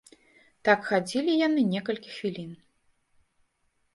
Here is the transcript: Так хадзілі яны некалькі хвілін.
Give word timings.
Так 0.67 0.79
хадзілі 0.89 1.35
яны 1.47 1.61
некалькі 1.75 2.09
хвілін. 2.17 2.51